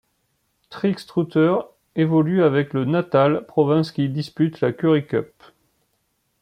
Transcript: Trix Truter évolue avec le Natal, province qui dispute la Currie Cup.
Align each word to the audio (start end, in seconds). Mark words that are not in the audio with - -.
Trix 0.71 1.05
Truter 1.05 1.57
évolue 1.95 2.41
avec 2.41 2.73
le 2.73 2.85
Natal, 2.85 3.45
province 3.45 3.91
qui 3.91 4.09
dispute 4.09 4.59
la 4.59 4.73
Currie 4.73 5.05
Cup. 5.05 5.31